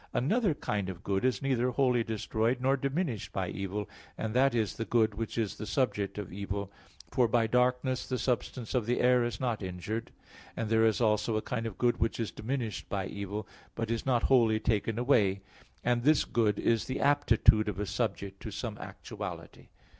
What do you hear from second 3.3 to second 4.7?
by evil, and that